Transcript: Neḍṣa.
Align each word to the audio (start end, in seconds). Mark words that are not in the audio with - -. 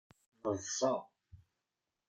Neḍṣa. 0.43 0.95